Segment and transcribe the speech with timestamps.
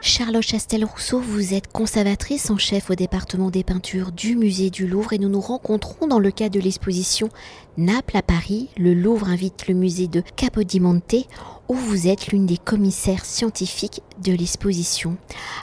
[0.00, 5.12] Charlotte Chastel-Rousseau, vous êtes conservatrice en chef au département des peintures du musée du Louvre
[5.12, 7.30] et nous nous rencontrons dans le cadre de l'exposition
[7.76, 8.68] Naples à Paris.
[8.76, 11.26] Le Louvre invite le musée de Capodimonte
[11.68, 15.16] où vous êtes l'une des commissaires scientifiques de l'exposition.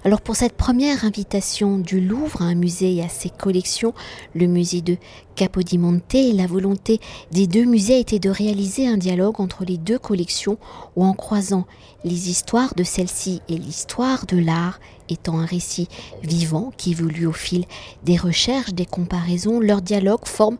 [0.03, 3.93] Alors pour cette première invitation du Louvre à un musée et à ses collections,
[4.35, 4.97] le musée de
[5.35, 6.99] Capodimonte, la volonté
[7.31, 10.57] des deux musées était de réaliser un dialogue entre les deux collections
[10.95, 11.65] où en croisant
[12.05, 15.89] les histoires de celle-ci et l'histoire de l'art étant un récit
[16.21, 17.65] vivant qui évolue au fil
[18.03, 20.57] des recherches, des comparaisons, leur dialogue forme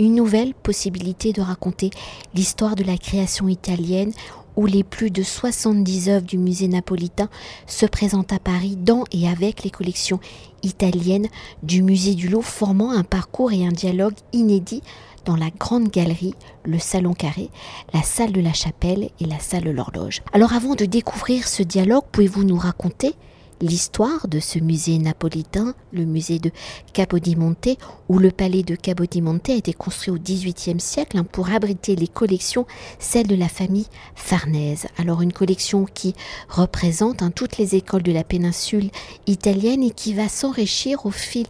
[0.00, 1.90] une nouvelle possibilité de raconter
[2.34, 4.12] l'histoire de la création italienne
[4.56, 7.28] où les plus de 70 œuvres du musée napolitain
[7.66, 10.18] se présentent à Paris dans et avec les collections
[10.62, 11.28] italiennes
[11.62, 14.82] du musée du Louvre, formant un parcours et un dialogue inédit
[15.24, 16.34] dans la grande galerie,
[16.64, 17.50] le salon carré,
[17.92, 20.22] la salle de la chapelle et la salle de l'horloge.
[20.32, 23.14] Alors avant de découvrir ce dialogue, pouvez-vous nous raconter
[23.60, 26.50] l'histoire de ce musée napolitain, le musée de
[26.92, 27.76] Capodimonte,
[28.08, 32.08] où le palais de Capodimonte a été construit au XVIIIe siècle hein, pour abriter les
[32.08, 32.66] collections,
[32.98, 34.86] celles de la famille Farnèse.
[34.96, 36.14] Alors une collection qui
[36.48, 38.90] représente hein, toutes les écoles de la péninsule
[39.26, 41.46] italienne et qui va s'enrichir au fil,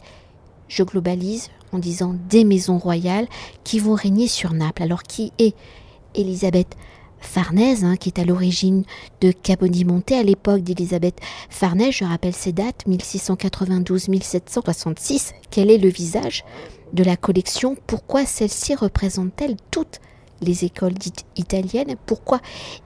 [0.70, 3.28] je globalise en disant des maisons royales
[3.64, 4.82] qui vont régner sur Naples.
[4.82, 5.54] Alors qui est
[6.14, 6.74] Elisabeth
[7.18, 8.84] Farnèse, hein, qui est à l'origine
[9.20, 15.32] de Capodimonte à l'époque d'Élisabeth Farnèse, je rappelle ces dates, 1692-1766.
[15.50, 16.46] Quel est le visage
[16.94, 17.76] de la collection?
[17.86, 20.00] Pourquoi celle-ci représente-t-elle toutes
[20.41, 21.96] les écoles dites italiennes?
[22.06, 22.41] Pourquoi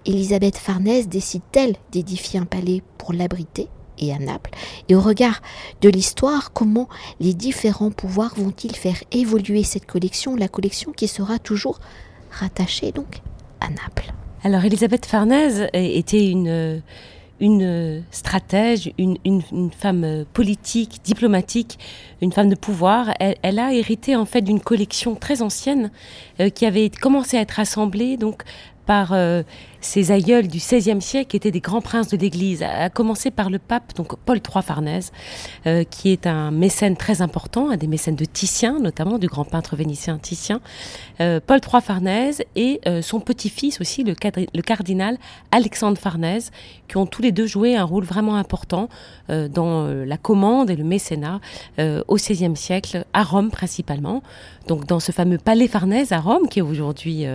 [0.04, 3.68] Élisabeth Farnèse décide-t-elle d'édifier un palais pour l'abriter?
[4.12, 4.50] À Naples
[4.88, 5.40] Et au regard
[5.80, 6.88] de l'histoire, comment
[7.20, 11.80] les différents pouvoirs vont-ils faire évoluer cette collection, la collection qui sera toujours
[12.30, 13.20] rattachée donc
[13.60, 14.12] à Naples?
[14.42, 16.82] Alors, Elisabeth Farnèse était une,
[17.40, 21.78] une stratège, une, une, femme politique, diplomatique,
[22.22, 23.12] une femme de pouvoir.
[23.18, 25.90] Elle, a hérité en fait d'une collection très ancienne
[26.40, 28.42] euh, qui avait commencé à être assemblée donc
[28.86, 29.42] par euh,
[29.84, 33.58] ses aïeuls du XVIe siècle, étaient des grands princes de l'Église, à commencer par le
[33.58, 35.12] pape, donc Paul III Farnèse,
[35.66, 39.44] euh, qui est un mécène très important, un des mécènes de Titien, notamment du grand
[39.44, 40.60] peintre vénitien Titien.
[41.20, 44.14] Euh, Paul III Farnèse et son petit-fils aussi, le,
[44.54, 45.18] le, cardinal
[45.52, 46.50] Alexandre Farnèse,
[46.88, 48.88] qui ont tous les deux joué un rôle vraiment important
[49.28, 51.40] dans la commande et le mécénat
[51.78, 54.22] au XVIe siècle, à Rome principalement.
[54.66, 57.26] Donc dans ce fameux palais Farnèse à Rome, qui est aujourd'hui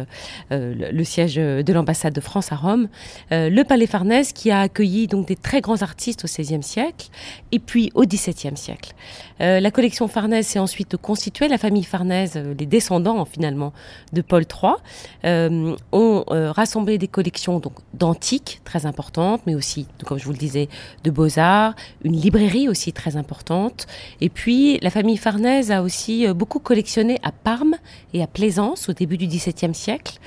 [0.51, 2.87] le siège de l'ambassade de France à Rome,
[3.31, 7.09] euh, le Palais Farnèse qui a accueilli donc des très grands artistes au XVIe siècle
[7.51, 8.93] et puis au XVIIe siècle.
[9.41, 11.47] Euh, la collection Farnèse s'est ensuite constituée.
[11.47, 13.73] La famille Farnèse, euh, les descendants finalement
[14.13, 20.25] de Paul III, ont rassemblé des collections donc d'antiques très importantes, mais aussi, comme je
[20.25, 20.69] vous le disais,
[21.03, 21.73] de beaux-arts,
[22.03, 23.87] une librairie aussi très importante.
[24.21, 27.75] Et puis la famille Farnèse a aussi beaucoup collectionné à Parme
[28.13, 30.19] et à Plaisance au début du XVIIe siècle.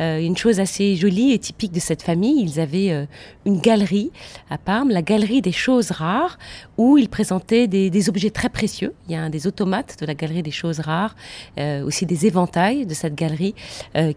[0.00, 3.06] Euh, une chose assez jolie et typique de cette famille, ils avaient euh,
[3.46, 4.10] une galerie
[4.50, 6.38] à Parme, la galerie des choses rares,
[6.76, 8.92] où ils présentaient des, objets très précieux.
[9.08, 11.14] Il y a des automates de la galerie des choses rares,
[11.58, 13.54] euh, aussi des éventails de cette galerie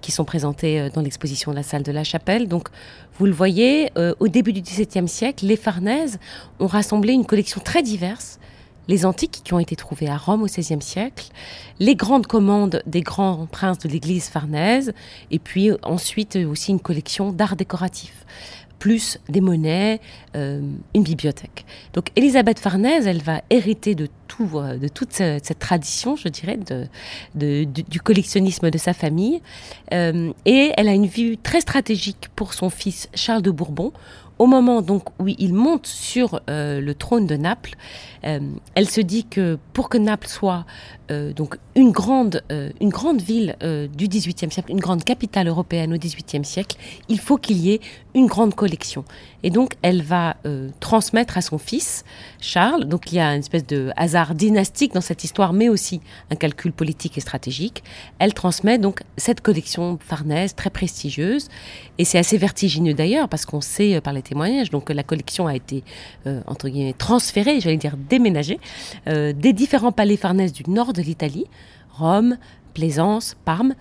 [0.02, 2.48] qui sont présentés dans l'exposition de la salle de la chapelle.
[2.48, 2.70] Donc,
[3.18, 3.90] vous le voyez,
[4.20, 6.20] au début du XVIIe siècle, les Farnèses
[6.60, 8.40] ont rassemblé une collection très diverse
[8.88, 11.30] les antiques qui ont été trouvées à Rome au XVIe siècle,
[11.80, 14.94] les grandes commandes des grands princes de l'église farnèse,
[15.32, 18.26] et puis ensuite aussi une collection d'art décoratif
[18.80, 20.00] plus des monnaies,
[20.36, 20.62] euh,
[20.94, 21.66] une bibliothèque.
[21.94, 26.60] Donc Elisabeth Farnèse, elle va hériter de tout, euh, de toute cette, tradition, je dirais,
[27.36, 29.42] du collectionnisme de sa famille,
[29.94, 33.94] euh, et elle a une vue très stratégique pour son fils Charles de Bourbon,
[34.40, 37.76] au moment donc où il monte sur euh, le trône de Naples,
[38.24, 38.40] euh,
[38.76, 40.66] elle se dit que pour que Naples soit
[41.12, 42.44] euh, donc une grande,
[42.82, 43.56] une grande ville
[43.96, 47.82] du XVIIIe siècle, une grande capitale européenne au XVIIIe siècle, il faut qu'il y ait
[48.16, 49.06] une grande collection.
[49.44, 50.38] Et donc elle va
[50.80, 52.04] transmettre à son fils
[52.40, 52.86] Charles.
[52.86, 56.02] Donc il y a une espèce de hasard dynastique dans cette histoire, mais aussi
[56.32, 57.84] un calcul politique et stratégique.
[58.18, 61.50] Elle transmet donc cette collection farnèse très prestigieuse,
[61.98, 64.70] et c'est assez vertigineux d'ailleurs parce qu'on sait par les témoignages.
[64.70, 65.84] Donc la collection a été,
[66.26, 68.60] euh, entre guillemets, transférée, j'allais dire déménagée,
[69.08, 71.46] euh, des différents palais farnèses du nord de l'Italie,
[71.92, 72.38] Rome,
[72.74, 73.74] Plaisance, Parme,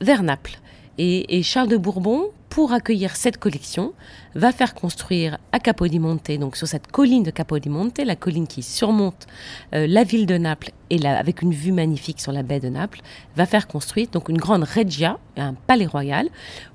[0.00, 0.58] vers Naples.
[0.98, 3.92] Et, Charles de Bourbon, pour accueillir cette collection,
[4.34, 9.26] va faire construire à Capodimonte, donc sur cette colline de Capodimonte, la colline qui surmonte
[9.74, 13.02] euh, la ville de Naples et avec une vue magnifique sur la baie de Naples,
[13.36, 16.30] va faire construire donc une grande reggia, un palais royal,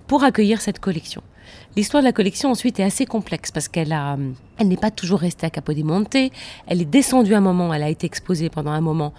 [0.05, 1.23] pour accueillir cette collection.
[1.75, 3.95] l'histoire de la collection ensuite est assez complexe parce qu'elle
[4.59, 6.15] elle n'est pas toujours restée à Capodimonte.
[6.67, 9.13] Elle est descendue un moment, elle a été exposée pendant un moment.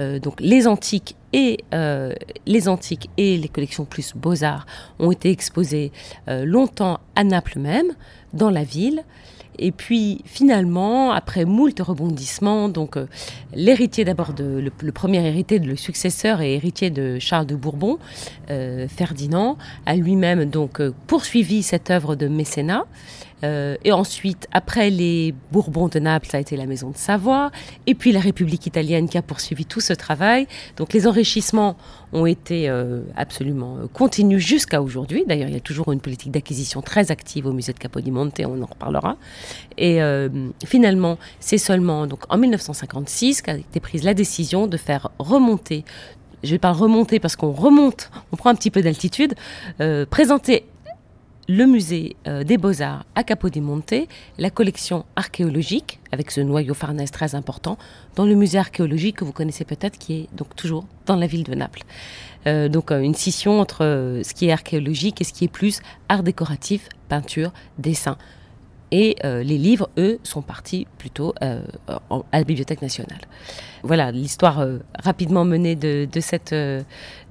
[0.00, 2.12] Euh, donc les antiques et euh,
[2.46, 4.66] les antiques et les collections plus beaux-arts
[4.98, 5.92] ont été exposées
[6.28, 7.92] euh, longtemps à Naples même,
[8.32, 9.04] dans la ville.
[9.60, 12.98] Et puis finalement, après moult rebondissements, donc
[13.54, 17.98] l'héritier d'abord le, premier héritier, le successeur et héritier de Charles de Bourbon,
[18.48, 19.56] Ferdinand,
[19.86, 22.84] a lui-même donc poursuivi cette œuvre de mécénat.
[23.42, 27.50] Et ensuite, après les Bourbons de Naples, ça a été la maison de Savoie,
[27.86, 30.46] et puis la République italienne qui a poursuivi tout ce travail.
[30.76, 31.76] Donc les enrichissements
[32.14, 35.24] ont été euh, absolument euh, continus jusqu'à aujourd'hui.
[35.26, 38.62] D'ailleurs, il y a toujours une politique d'acquisition très active au musée de Capodimonte, on
[38.62, 39.16] en reparlera.
[39.76, 40.28] Et euh,
[40.64, 45.84] finalement, c'est seulement donc en 1956 qu'a été prise la décision de faire remonter
[46.42, 49.32] je vais pas remonter parce qu'on remonte, on prend un petit peu d'altitude,
[50.10, 50.66] présenter
[51.48, 53.94] le musée euh, des beaux-arts à Capodimonte,
[54.38, 57.76] la collection archéologique, avec ce noyau Farnèse très important,
[58.16, 61.44] dans le musée archéologique que vous connaissez peut-être, qui est donc toujours dans la ville
[61.44, 61.82] de Naples.
[62.46, 65.80] Euh, donc euh, une scission entre ce qui est archéologique et ce qui est plus
[66.08, 68.16] art décoratif, peinture, dessin.
[68.90, 71.58] Et les livres, eux, sont partis plutôt à
[72.32, 73.22] la Bibliothèque nationale.
[73.82, 74.64] Voilà l'histoire
[74.96, 76.84] rapidement menée de, cette, de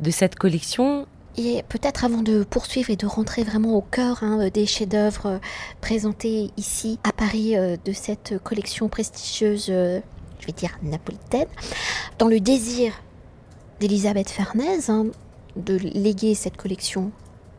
[0.10, 1.08] cette collection.
[1.38, 5.38] Et peut-être avant de poursuivre et de rentrer vraiment au cœur hein, des chefs-d'œuvre euh,
[5.82, 10.00] présentés ici à Paris euh, de cette collection prestigieuse, euh,
[10.40, 11.48] je vais dire napolitaine,
[12.20, 12.94] dans le désir
[13.80, 15.08] d'Elisabeth Farnèse hein,
[15.56, 17.12] de léguer cette collection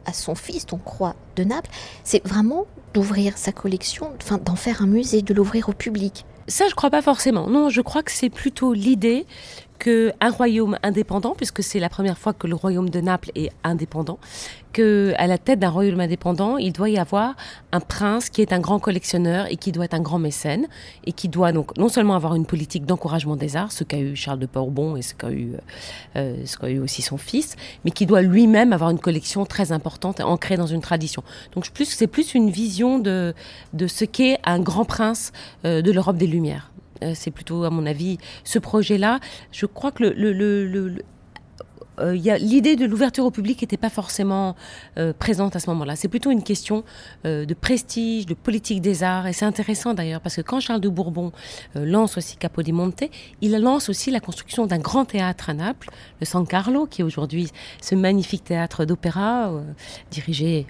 [0.06, 1.70] à son fils, ton croix de Naples,
[2.04, 6.24] c'est vraiment d'ouvrir sa collection, enfin d'en faire un musée, de l'ouvrir au public.
[6.46, 7.48] Ça, je crois pas forcément.
[7.48, 9.26] Non, je crois que c'est plutôt l'idée
[9.84, 14.18] qu'un royaume indépendant, puisque c'est la première fois que le royaume de Naples est indépendant,
[14.72, 17.36] qu'à la tête d'un royaume indépendant, il doit y avoir
[17.70, 20.66] un prince qui est un grand collectionneur et qui doit être un grand mécène,
[21.04, 24.16] et qui doit donc non seulement avoir une politique d'encouragement des arts, ce qu'a eu
[24.16, 25.52] Charles de Bourbon et ce qu'a eu,
[26.16, 27.54] euh, qu'a eu aussi son fils,
[27.84, 31.22] mais qui doit lui-même avoir une collection très importante, ancrée dans une tradition.
[31.54, 33.34] Donc c'est plus une vision de,
[33.74, 35.32] de ce qu'est un grand prince
[35.66, 36.70] euh, de l'Europe des Lumières.
[37.04, 39.20] Euh, c'est plutôt, à mon avis, ce projet-là.
[39.52, 40.96] Je crois que le,
[42.00, 44.56] euh, l'idée de l'ouverture au public n'était pas forcément
[44.98, 45.94] euh, présente à ce moment-là.
[45.94, 46.82] C'est plutôt une question
[47.24, 49.26] de prestige, de politique des arts.
[49.26, 51.32] Et c'est intéressant d'ailleurs parce que quand Charles de Bourbon
[51.74, 53.04] lance aussi Capodimonte,
[53.40, 55.90] il lance aussi la construction d'un grand théâtre à Naples,
[56.20, 57.50] le San Carlo, qui est aujourd'hui
[57.80, 59.52] ce magnifique théâtre d'opéra
[60.10, 60.66] dirigé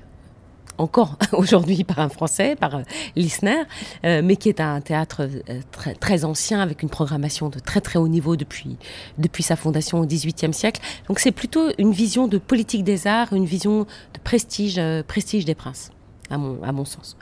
[0.79, 2.83] encore aujourd'hui par un Français, par euh,
[3.17, 3.63] Lisner,
[4.05, 5.61] euh, mais qui est un théâtre euh,
[6.01, 8.77] très, ancien avec une programmation de très très haut niveau depuis,
[9.19, 10.81] depuis sa fondation au XVIIIe siècle.
[11.09, 15.55] Donc c'est plutôt une vision de politique des arts, une vision de prestige, prestige des
[15.55, 15.91] princes,
[16.31, 17.17] à mon, à mon sens.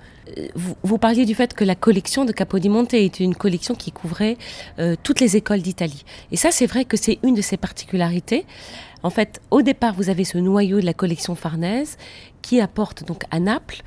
[0.55, 4.37] Vous, parliez du fait que la collection de Capodimonte était une collection qui couvrait
[5.03, 6.05] toutes les écoles d'Italie.
[6.31, 8.47] Et ça, c'est vrai que c'est une de ses particularités.
[9.03, 11.97] En fait, au départ, vous avez ce noyau de la collection Farnèse
[12.41, 13.83] qui apporte donc à Naples,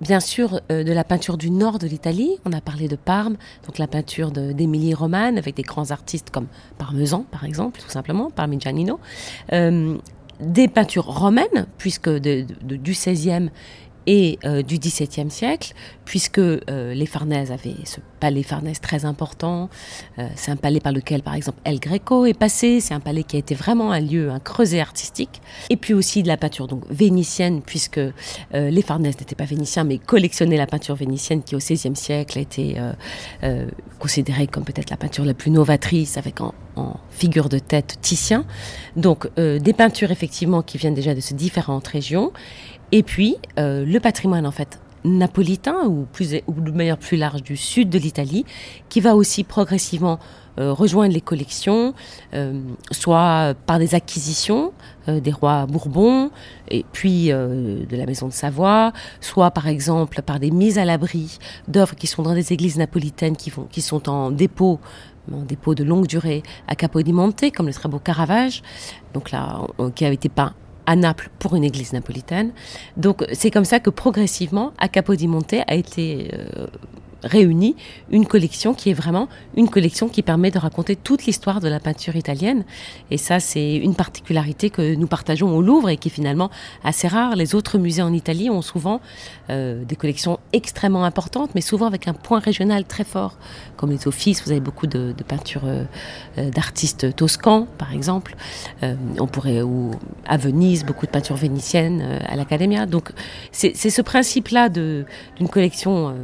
[0.00, 2.38] bien sûr, euh, de la peinture du nord de l'Italie.
[2.44, 3.36] On a parlé de Parme,
[3.66, 6.46] donc la peinture d'Émilie Romane avec des grands artistes comme
[6.78, 9.00] Parmesan, par exemple, tout simplement, Parmigianino.
[9.52, 9.96] Euh,
[10.40, 12.46] des peintures romaines, puisque du
[12.78, 13.50] XVIe
[14.06, 15.74] et euh, du XVIIe siècle,
[16.04, 16.60] puisque euh,
[16.94, 19.70] les Farnèses avaient ce palais Farnèse très important.
[20.18, 22.80] Euh, c'est un palais par lequel, par exemple, El Greco est passé.
[22.80, 25.40] C'est un palais qui a été vraiment un lieu, un creuset artistique.
[25.70, 28.00] Et puis aussi de la peinture donc vénitienne, puisque
[28.52, 32.40] les Farnèses n'étaient pas vénitiens, mais collectionnaient la peinture vénitienne qui, au XVIe siècle, a
[32.42, 32.76] été
[33.98, 38.44] considérée comme peut-être la peinture la plus novatrice, avec en, en figure de tête Titien.
[38.96, 42.32] Donc des peintures effectivement qui viennent déjà de ces différentes régions.
[42.92, 47.42] Et puis, euh, le patrimoine, en fait, napolitain, ou, plus, ou de manière plus large
[47.42, 48.44] du sud de l'Italie,
[48.88, 50.18] qui va aussi progressivement
[50.58, 51.94] euh, rejoindre les collections,
[52.34, 54.72] euh, soit par des acquisitions
[55.08, 56.30] des rois Bourbons,
[56.68, 61.38] et puis de la maison de Savoie, soit par exemple par des mises à l'abri
[61.66, 64.78] d'œuvres qui sont dans des églises napolitaines qui, vont, qui sont en dépôt
[65.32, 68.62] en dépôt de longue durée à Capodimonte, comme le très beau Caravage,
[69.14, 69.62] donc là,
[69.96, 70.54] qui avait été peint
[70.90, 72.50] à Naples pour une église napolitaine.
[72.96, 76.66] Donc c'est comme ça que progressivement, Capodimonte a été euh,
[77.22, 77.76] réuni
[78.10, 81.80] une collection qui est vraiment une collection qui permet de raconter toute l'histoire de la
[81.80, 82.64] peinture italienne.
[83.10, 86.50] Et ça, c'est une particularité que nous partageons au Louvre et qui est finalement
[86.84, 87.36] assez rare.
[87.36, 89.00] Les autres musées en Italie ont souvent
[89.50, 93.36] euh, des collections extrêmement importantes, mais souvent avec un point régional très fort,
[93.76, 94.42] comme les offices.
[94.44, 95.84] Vous avez beaucoup de, de peintures euh,
[96.38, 98.36] euh, d'artistes toscans, par exemple.
[98.82, 99.90] on pourrait ou
[100.26, 102.86] à Venise, beaucoup de peintures vénitiennes à l'Accademia.
[102.86, 103.10] Donc,
[103.52, 106.14] c'est ce principe-là d'une collection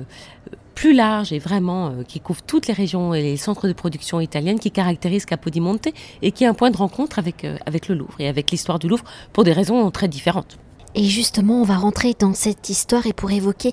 [0.76, 4.20] plus large et vraiment euh, qui couvre toutes les régions et les centres de production
[4.20, 5.88] italiennes qui caractérise Capodimonte
[6.22, 8.78] et qui est un point de rencontre avec, euh, avec le Louvre et avec l'histoire
[8.78, 10.58] du Louvre pour des raisons très différentes.
[10.98, 13.72] Et justement, on va rentrer dans cette histoire et pour évoquer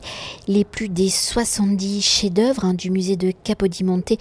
[0.49, 4.11] les plus des 70 chefs-d'œuvre hein, du musée de Capodimonte,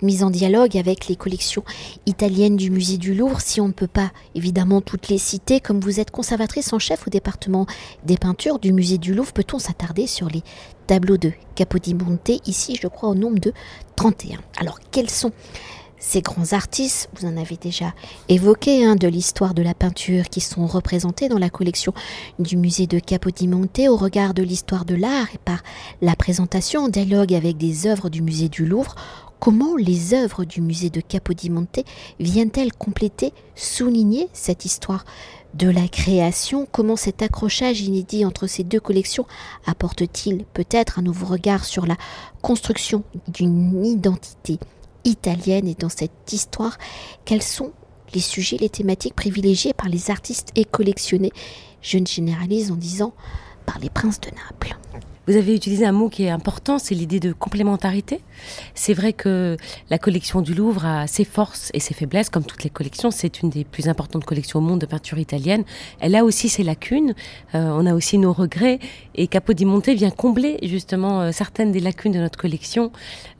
[0.00, 1.64] mis en dialogue avec les collections
[2.06, 3.42] italiennes du musée du Louvre.
[3.42, 7.06] Si on ne peut pas évidemment toutes les citer, comme vous êtes conservatrice en chef
[7.06, 7.66] au département
[8.04, 10.42] des peintures du musée du Louvre, peut-on s'attarder sur les
[10.86, 13.52] tableaux de Capodimonte Ici, je crois au nombre de
[13.96, 14.38] 31.
[14.58, 15.32] Alors, quels sont
[15.98, 17.92] ces grands artistes, vous en avez déjà
[18.28, 21.94] évoqué, hein, de l'histoire de la peinture qui sont représentés dans la collection
[22.38, 25.62] du musée de Capodimonte au regard de l'histoire de l'art et par
[26.02, 28.94] la présentation en dialogue avec des œuvres du musée du Louvre,
[29.40, 31.80] comment les œuvres du musée de Capodimonte
[32.20, 35.04] viennent-elles compléter, souligner cette histoire
[35.54, 36.66] de la création?
[36.70, 39.26] Comment cet accrochage inédit entre ces deux collections
[39.66, 41.96] apporte-t-il peut-être un nouveau regard sur la
[42.42, 44.58] construction d'une identité
[45.04, 45.68] italienne?
[45.68, 46.78] Et dans cette histoire,
[47.24, 47.72] quels sont
[48.14, 51.32] les sujets, les thématiques privilégiées par les artistes et collectionnés?
[51.80, 53.14] Je ne généralise en disant
[53.64, 54.76] par les princes de Naples.
[55.26, 58.20] Vous avez utilisé un mot qui est important, c'est l'idée de complémentarité.
[58.74, 59.56] C'est vrai que
[59.90, 63.10] la collection du Louvre a ses forces et ses faiblesses, comme toutes les collections.
[63.10, 65.64] C'est une des plus importantes collections au monde de peinture italienne.
[65.98, 67.14] Elle a aussi ses lacunes.
[67.56, 68.78] Euh, on a aussi nos regrets.
[69.16, 72.92] Et Capodimonte vient combler justement euh, certaines des lacunes de notre collection.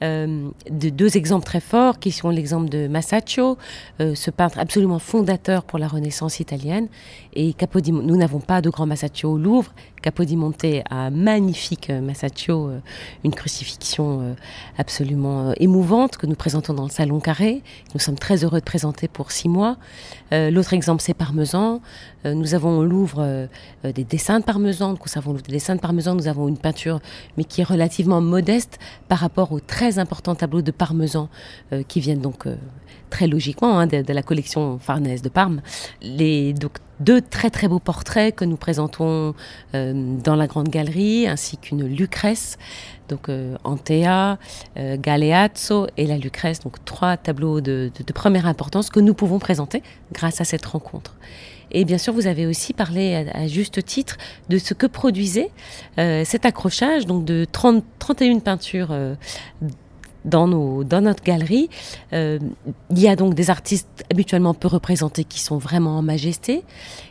[0.02, 3.58] Euh, de deux exemples très forts, qui sont l'exemple de Masaccio,
[4.00, 6.88] ce peintre absolument fondateur pour la Renaissance italienne.
[7.34, 9.72] Et Capodimonte, nous n'avons pas de grand Masaccio au Louvre.
[10.06, 12.70] Capodimonte un magnifique Masaccio,
[13.24, 14.36] une crucifixion
[14.78, 17.64] absolument euh, émouvante que nous présentons dans le Salon Carré.
[17.92, 19.78] Nous sommes très heureux de présenter pour six mois.
[20.32, 21.80] Euh, l'autre exemple, c'est Parmesan.
[22.24, 23.48] Euh, nous avons au Louvre
[23.82, 24.94] des dessins de Parmesan.
[24.94, 26.14] Nous des dessins de Parmesan.
[26.14, 27.00] Nous avons une peinture,
[27.36, 31.28] mais qui est relativement modeste par rapport aux très importants tableaux de Parmesan
[31.88, 32.46] qui viennent donc
[33.10, 35.60] très logiquement hein, de, la collection Farnèse de Parme.
[36.02, 39.34] Les, donc, deux très très beaux portraits que nous présentons
[39.74, 42.56] dans la grande galerie, ainsi qu'une Lucrèce
[43.08, 44.38] donc euh, Antea,
[44.76, 49.82] euh, Galeazzo et la Lucrèce, donc trois tableaux de, première importance que nous pouvons présenter
[50.12, 51.14] grâce à cette rencontre.
[51.72, 54.16] Et bien sûr, vous avez aussi parlé à, juste titre
[54.48, 55.50] de ce que produisait
[55.98, 58.94] euh, cet accrochage, donc de 30, 31 peintures
[60.26, 61.70] dans, nos, dans notre galerie.
[62.12, 62.38] Euh,
[62.90, 66.64] il y a donc des artistes habituellement peu représentés qui sont vraiment en majesté.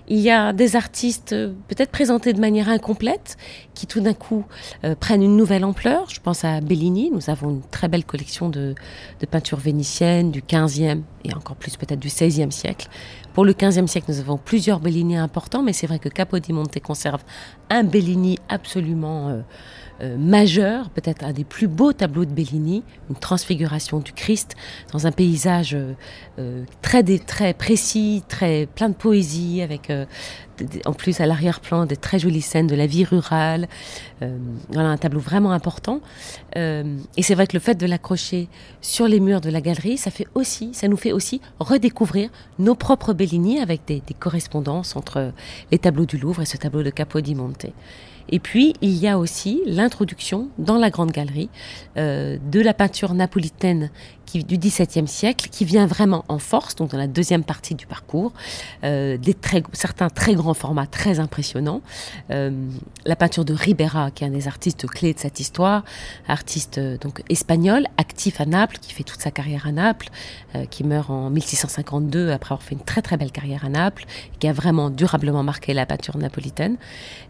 [0.08, 3.38] Il y a des artistes euh, peut-être présentés de manière incomplète
[3.74, 4.46] qui tout d'un coup
[4.84, 6.10] euh, prennent une nouvelle ampleur.
[6.10, 7.10] Je pense à Bellini.
[7.12, 8.76] Nous avons une très belle collection de,
[9.20, 12.88] de peintures vénitiennes du 15e et encore plus peut-être du 16e siècle.
[13.34, 17.22] Pour le 15e siècle, nous avons plusieurs Bellini importants, mais c'est vrai que Capodimonte conserve
[17.70, 19.44] un Bellini absolument
[20.02, 24.56] majeur, peut-être un des plus beaux tableaux de Bellini, une transfiguration du Christ
[24.92, 25.94] dans un paysage euh,
[26.40, 29.92] euh, très, très précis, très plein de poésie, avec
[30.86, 33.68] en plus à l'arrière-plan des très jolies scènes de la vie rurale.
[34.70, 36.00] voilà un tableau vraiment important.
[36.56, 38.48] et c'est vrai que le fait de l'accrocher
[38.82, 42.76] sur les murs de la galerie, ça fait aussi, ça nous fait aussi redécouvrir nos
[42.76, 45.32] propres Bellini avec des correspondances entre
[45.72, 47.68] les tableaux du Louvre et ce tableau de Capodimonte.
[48.30, 51.50] Et puis, il y a aussi l'introduction dans la Grande Galerie
[51.98, 53.90] euh, de la peinture napolitaine
[54.34, 58.34] du XVIIe siècle, qui vient vraiment en force, donc dans la deuxième partie du parcours,
[58.84, 59.36] euh, des
[59.72, 61.82] certains très grands formats très impressionnants.
[62.32, 62.52] Euh,
[63.06, 65.86] la peinture de Ribera, qui est un des artistes clés de cette histoire,
[66.28, 70.10] artiste donc espagnol, actif à Naples, qui fait toute sa carrière à Naples,
[70.70, 74.06] qui meurt en 1652 après avoir fait une très très belle carrière à Naples,
[74.40, 76.78] qui a vraiment durablement marqué la peinture napolitaine.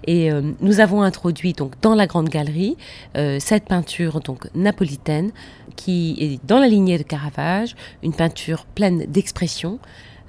[0.07, 2.77] Et nous avons introduit donc dans la grande galerie
[3.17, 5.31] euh, cette peinture donc napolitaine
[5.75, 9.79] qui est dans la lignée de Caravage, une peinture pleine d'expression.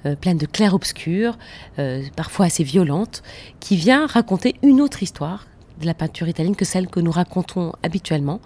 [0.05, 1.37] Euh, pleine de clair-obscur,
[1.79, 3.23] euh, parfois assez violente,
[3.59, 5.47] qui vient raconter une autre histoire
[5.81, 8.39] de la peinture italienne que celle que nous racontons habituellement,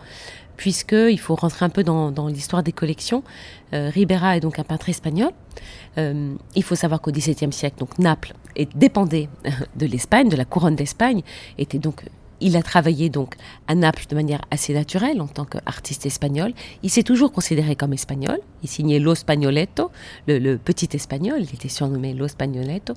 [0.58, 3.24] puisqu'il faut rentrer un peu dans, l'histoire des collections.
[3.74, 5.32] Ribera est donc un peintre espagnol.
[5.98, 9.30] il faut savoir qu'au XVIIe siècle, donc Naples et dépendait
[9.76, 11.24] de l'Espagne, de la couronne d'Espagne,
[11.58, 12.04] était donc
[12.42, 13.36] il a travaillé donc
[13.68, 16.54] à Naples de manière assez naturelle en tant qu'artiste espagnol.
[16.84, 18.40] Il s'est toujours considéré comme espagnol.
[18.64, 19.92] Il signait Lo Spagnoletto,
[20.28, 21.38] le, petit espagnol.
[21.40, 22.96] Il était surnommé Lo Spagnoletto.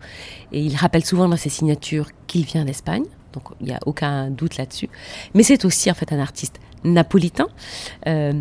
[0.52, 3.04] Et il rappelle souvent dans ses signatures qu'il vient d'Espagne.
[3.34, 4.88] Donc il n'y a aucun doute là-dessus.
[5.34, 7.48] Mais c'est aussi en fait un artiste napolitain.
[8.06, 8.32] Euh,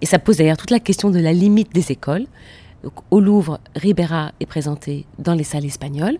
[0.00, 2.26] et ça pose d'ailleurs toute la question de la limite des écoles.
[3.10, 6.18] au Louvre, Ribera est présenté dans les salles espagnoles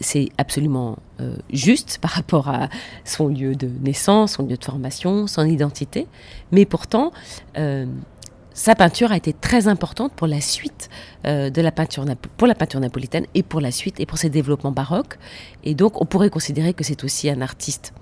[0.00, 2.68] c'est absolument euh, juste par rapport à
[3.06, 6.06] son lieu de naissance, son lieu de formation, son identité.
[6.52, 7.12] Mais pourtant,
[7.56, 7.86] euh,
[8.52, 10.90] sa peinture a été très importante pour la suite
[11.24, 12.04] de la peinture
[12.36, 15.18] pour la peinture napolitaine et pour la suite et pour ses développements baroques.
[15.64, 17.92] Et donc, on pourrait considérer que c'est aussi un artiste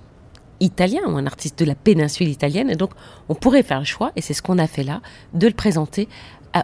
[0.65, 2.71] italien ou un artiste de la péninsule italienne.
[2.71, 2.91] Et donc,
[3.29, 5.01] on pourrait faire le choix, et c'est ce qu'on a fait là,
[5.33, 6.09] de le présenter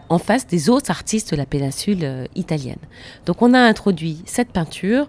[0.08, 2.78] en face des autres artistes de la péninsule euh, italienne.
[3.26, 5.08] Donc on a introduit cette peinture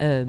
[0.00, 0.24] euh,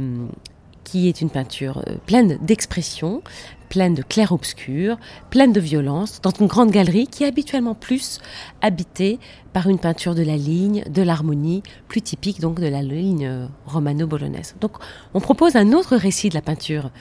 [0.83, 3.21] qui est une peinture euh, pleine d'expression,
[3.69, 4.97] pleine de clair-obscur,
[5.29, 8.19] pleine de violence, dans une grande galerie qui est habituellement plus
[8.61, 9.19] habitée
[9.53, 14.55] par une peinture de la ligne, de l'harmonie, plus typique donc de la ligne romano-bolognaise.
[14.59, 14.73] Donc
[15.13, 16.91] on propose un autre récit de la peinture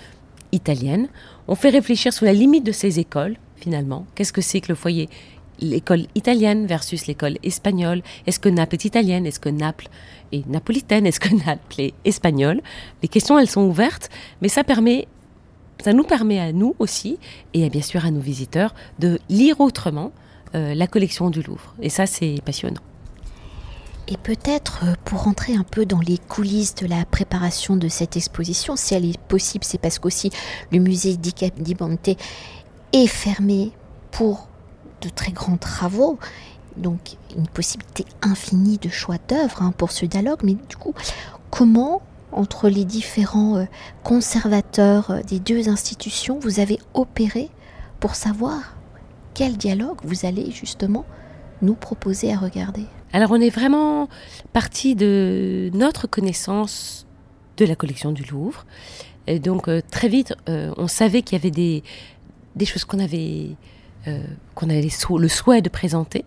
[0.53, 1.09] italienne,
[1.49, 4.07] on fait réfléchir sur la limite de ces écoles, finalement.
[4.15, 5.09] Qu'est-ce que c'est que le foyer
[5.61, 8.03] l'école italienne versus l'école espagnole?
[8.27, 9.27] Est-ce que Naples est italienne?
[9.27, 9.89] Est-ce que Naples
[10.33, 11.07] est napolitaine?
[11.07, 12.61] Est-ce que Naples est espagnole?
[13.03, 15.07] Les questions, elles sont ouvertes, mais ça permet,
[15.87, 17.19] nous permet à nous aussi,
[17.55, 20.13] et bien sûr à nos visiteurs, de lire autrement
[20.55, 21.75] euh, la collection du Louvre.
[21.81, 22.81] Et ça, c'est passionnant.
[24.09, 28.17] Et peut-être euh, pour rentrer un peu dans les coulisses de la préparation de cette
[28.17, 30.31] exposition, si elle est possible, c'est parce qu'aussi
[30.73, 31.35] le musée di
[32.93, 33.73] est fermé
[34.11, 34.49] pour
[35.01, 36.19] de très grands travaux,
[36.77, 40.95] donc une possibilité infinie de choix d'œuvres hein, pour ce dialogue, mais du coup,
[41.51, 43.65] comment, entre les différents euh,
[44.03, 47.51] conservateurs euh, des deux institutions, vous avez opéré
[48.01, 48.77] pour savoir
[49.35, 51.05] quel dialogue vous allez justement
[51.63, 52.87] nous proposer à regarder?
[53.13, 54.09] Alors on est vraiment
[54.53, 57.07] parti de notre connaissance
[57.57, 58.65] de la collection du Louvre.
[59.27, 61.83] Et donc euh, très vite, on savait qu'il y avait des,
[62.57, 63.51] des choses qu'on avait
[64.09, 64.25] euh,
[64.57, 66.25] qu'on avait le souhait de présenter.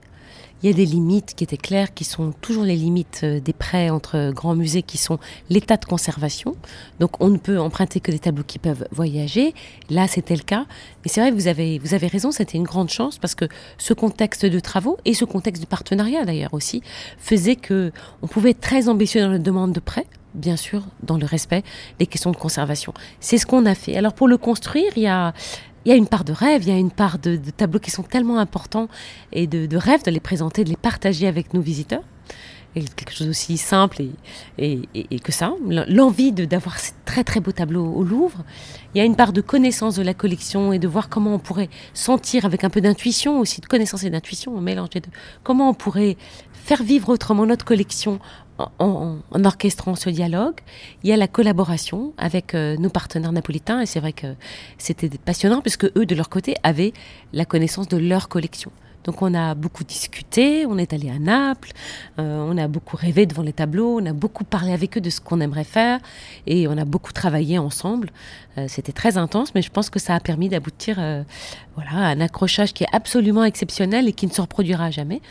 [0.65, 3.53] Il y a des limites qui étaient claires, qui sont toujours les limites euh, des
[3.53, 6.55] prêts entre grands musées, qui sont l'état de conservation.
[6.99, 9.53] Donc on ne peut emprunter que des tableaux qui peuvent voyager.
[9.91, 10.65] Là, c'était le cas.
[11.03, 13.45] Mais c'est vrai, vous avez, vous avez raison, c'était une grande chance parce que
[13.77, 16.81] ce contexte de travaux et ce contexte de partenariat d'ailleurs aussi
[17.19, 17.91] faisait que
[18.23, 21.63] on pouvait être très ambitieux dans la demande de prêts bien sûr, dans le respect
[21.99, 22.93] des questions de conservation.
[23.19, 23.95] C'est ce qu'on a fait.
[23.95, 25.33] Alors pour le construire, il y a
[25.85, 27.91] il y a une part de rêve, il y a une part de, tableaux qui
[27.91, 28.89] sont tellement importants
[29.31, 32.03] et de, de, rêve de les présenter, de les partager avec nos visiteurs.
[32.77, 34.03] Et quelque chose aussi simple
[34.57, 35.53] et, et, que ça,
[35.87, 38.43] l'envie d'avoir ces très très beaux tableaux au Louvre.
[38.93, 41.39] Il y a une part de connaissance de la collection et de voir comment on
[41.39, 45.11] pourrait sentir avec un peu d'intuition aussi, de connaissance et d'intuition, un mélange des deux,
[45.41, 46.17] comment on pourrait
[46.51, 48.19] faire vivre autrement notre collection
[48.57, 50.55] en, orchestrant ce dialogue.
[51.03, 54.35] Il y a la collaboration avec euh, nos partenaires napolitains et c'est vrai que
[54.77, 56.93] c'était passionnant puisque eux, de leur côté, avaient
[57.33, 58.71] la connaissance de leur collection.
[59.03, 61.73] Donc on a beaucoup discuté, on est allé à Naples,
[62.17, 65.11] euh, on a beaucoup rêvé devant les tableaux, on a beaucoup parlé avec eux de
[65.11, 65.99] ce qu'on aimerait faire
[66.47, 68.09] et on a beaucoup travaillé ensemble.
[68.57, 70.95] Euh, c'était très intense, mais je pense que ça a permis d'aboutir
[71.75, 75.21] voilà, à un accrochage qui est absolument exceptionnel et qui ne se reproduira jamais.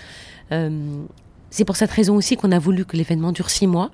[1.54, 3.92] C'est pour cette raison aussi qu'on a voulu que l'événement dure six mois,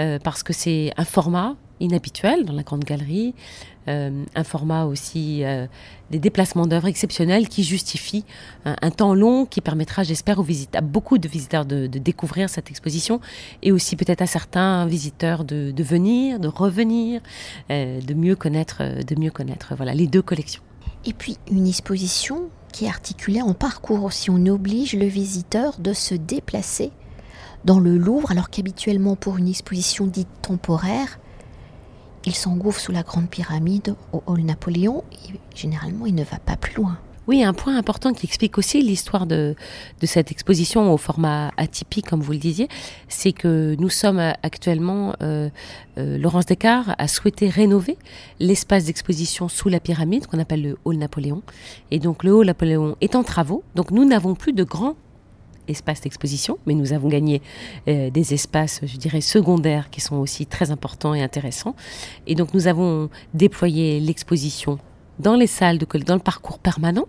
[0.00, 3.36] euh, parce que c'est un format inhabituel dans la grande galerie,
[3.86, 5.68] euh, un format aussi euh,
[6.10, 8.24] des déplacements d'œuvres exceptionnels qui justifient
[8.64, 13.20] un, temps long qui permettra, j'espère, aux à beaucoup de visiteurs de, découvrir cette exposition
[13.62, 17.20] et aussi peut-être à certains visiteurs de, de venir, de revenir,
[17.70, 20.62] de mieux connaître, de mieux connaître, voilà, les deux collections.
[21.06, 24.30] Et puis une exposition qui est articulé en parcours aussi.
[24.30, 26.92] On oblige le visiteur de se déplacer
[27.64, 31.18] dans le Louvre, alors qu'habituellement pour une exposition dite temporaire,
[32.24, 36.56] il s'engouffre sous la grande pyramide au hall Napoléon et généralement il ne va pas
[36.56, 36.98] plus loin.
[37.28, 39.54] Oui, un point important qui explique aussi l'histoire de,
[40.02, 42.68] cette exposition au format atypique, comme vous le disiez,
[43.08, 45.50] c'est que nous sommes actuellement, euh,
[45.98, 47.98] euh, Laurence Descartes a souhaité rénover
[48.40, 51.42] l'espace d'exposition sous la pyramide, qu'on appelle le hall Napoléon.
[51.90, 54.96] Et donc le hall Napoléon est en travaux, donc nous n'avons plus de grands
[55.68, 57.42] espaces d'exposition, mais nous avons gagné
[57.88, 61.76] euh, des espaces, je dirais, secondaires qui sont aussi très importants et intéressants.
[62.26, 64.78] Et donc nous avons déployé l'exposition
[65.18, 67.06] dans les salles de dans le parcours permanent,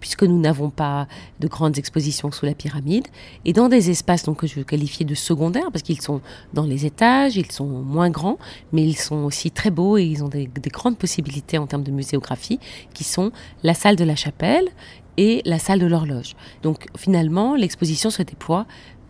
[0.00, 1.08] puisque nous n'avons pas
[1.40, 3.06] de grandes expositions sous la pyramide,
[3.44, 6.20] et dans des espaces que je qualifier de secondaires, parce qu'ils sont
[6.52, 8.38] dans les étages, ils sont moins grands,
[8.72, 11.82] mais ils sont aussi très beaux et ils ont des, des grandes possibilités en termes
[11.82, 12.60] de muséographie,
[12.94, 14.68] qui sont la salle de la chapelle
[15.16, 16.36] et la salle de l'horloge.
[16.62, 18.66] Donc finalement, l'exposition se déploie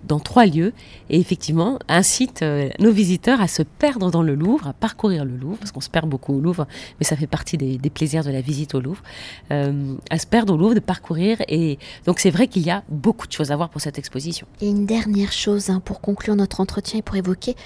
[0.07, 0.73] dans trois lieux
[1.11, 5.37] et effectivement incite euh, nos visiteurs à se perdre dans le Louvre, à parcourir le
[5.37, 6.67] Louvre, parce qu'on se perd beaucoup au Louvre,
[6.99, 9.03] mais ça fait partie des, plaisirs de la visite au Louvre,
[9.51, 11.39] euh, à se perdre au Louvre, de parcourir.
[11.49, 14.47] Et donc c'est vrai qu'il y a beaucoup de choses à voir pour cette exposition.
[14.61, 17.57] Et une dernière chose hein, pour conclure notre entretien et pour évoquer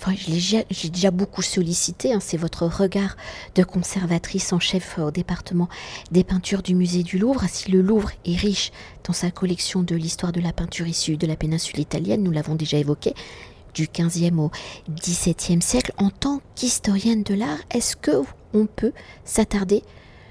[0.00, 3.16] enfin, j'ai déjà beaucoup sollicité, hein, c'est votre regard
[3.54, 5.68] de conservatrice en chef au département
[6.10, 7.44] des peintures du musée du Louvre.
[7.48, 8.72] Si le Louvre est riche
[9.04, 12.54] dans sa collection de l'histoire de la peinture issue de la péninsule italienne, nous l'avons
[12.54, 13.14] déjà évoqué,
[13.74, 14.50] du 15e au
[14.90, 18.92] 17e siècle, en tant qu'historienne de l'art, est-ce que on peut
[19.24, 19.84] s'attarder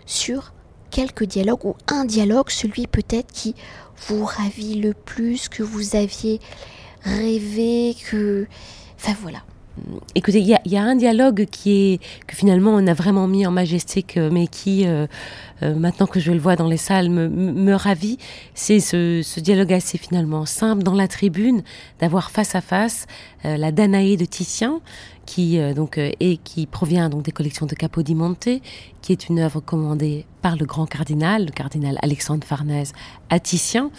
[0.05, 0.53] sur
[0.89, 3.55] quelques dialogues ou un dialogue, celui peut-être qui
[4.07, 6.39] vous ravit le plus, que vous aviez
[7.03, 8.47] rêvé, que...
[8.97, 9.43] Enfin voilà
[10.15, 13.51] écoutez, il y, a, un dialogue qui est que finalement on a vraiment mis en
[13.51, 15.07] majestique, mais qui euh,
[15.63, 18.17] euh, maintenant que je le vois dans les salles me, ravit.
[18.53, 21.63] C'est ce, dialogue assez finalement simple dans la tribune
[21.99, 23.07] d'avoir face à face
[23.45, 24.81] euh, la Danaé de Titien
[25.29, 28.49] qui donc et qui provient donc des collections de Capodimonte,
[29.01, 32.93] qui est une œuvre commandée par le grand cardinal, le cardinal Alexandre Farnèse,
[33.29, 33.91] à Titien.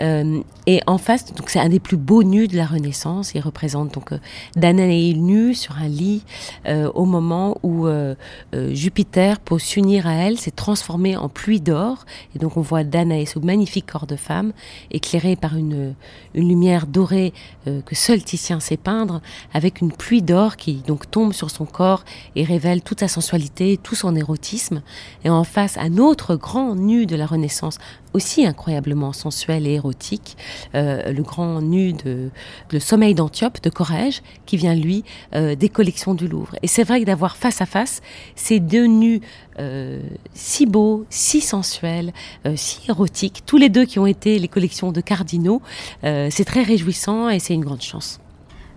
[0.00, 3.32] Euh, et en face, donc c'est un des plus beaux nus de la Renaissance.
[3.34, 4.18] Il représente donc euh,
[4.56, 6.22] Danae nue sur un lit
[6.66, 8.14] euh, au moment où euh,
[8.54, 12.04] euh, Jupiter, pour s'unir à elle, s'est transformé en pluie d'or.
[12.34, 14.52] Et donc on voit Danae, ce magnifique corps de femme,
[14.90, 15.94] éclairé par une,
[16.34, 17.32] une lumière dorée
[17.64, 19.20] que seul Titien sait peindre,
[19.52, 23.78] avec une pluie d'or qui donc tombe sur son corps et révèle toute sa sensualité,
[23.82, 24.82] tout son érotisme.
[25.24, 27.78] Et en face, un autre grand nu de la Renaissance,
[28.12, 30.36] aussi incroyablement sensuel et érotique,
[30.74, 32.30] euh, le grand nu de
[32.72, 36.56] Le Sommeil d'Antiope de Corrège, qui vient lui euh, des collections du Louvre.
[36.62, 38.00] Et c'est vrai que d'avoir face à face
[38.34, 39.20] ces deux nus
[39.58, 40.00] euh,
[40.34, 42.12] si beaux, si sensuels,
[42.56, 45.62] si érotiques, tous les deux qui ont été les collections de cardinaux,
[46.02, 48.20] c'est très réjouissant et c'est une grande chance.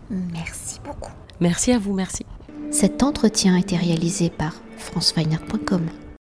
[0.10, 1.19] Merci beaucoup.
[1.42, 2.26] Merci à vous, merci.
[2.72, 5.88] Cet entretien a été réalisé par franceweiner.com.